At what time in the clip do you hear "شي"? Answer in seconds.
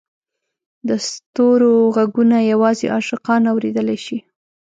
4.05-4.17